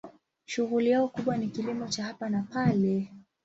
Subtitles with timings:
[0.45, 3.11] Shughuli yao kubwa ni kilimo cha hapa na pale.